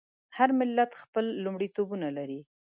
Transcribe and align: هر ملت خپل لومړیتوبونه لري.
هر 0.37 0.49
ملت 0.59 0.91
خپل 1.01 1.25
لومړیتوبونه 1.43 2.07
لري. 2.17 2.39